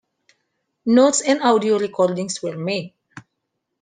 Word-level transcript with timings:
Notes 0.87 1.21
and 1.21 1.43
audio 1.43 1.77
recordings 1.77 2.41
were 2.41 2.57
made. 2.57 2.95